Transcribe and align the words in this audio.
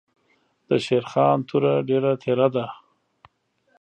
دشېرخان 0.69 1.37
توره 1.47 1.73
ډېره 1.89 2.11
تېره 2.23 2.47
ده. 2.55 2.65